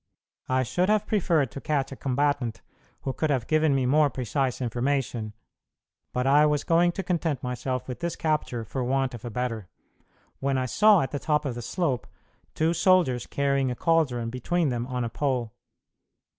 [0.49, 2.63] I should have preferred to catch a combatant
[3.01, 5.33] who could have given me more precise information;
[6.11, 9.69] but I was going to content myself with this capture for want of a better,
[10.39, 12.07] when I saw, at the top of the slope,
[12.55, 15.53] two soldiers carrying a caldron between them on a pole.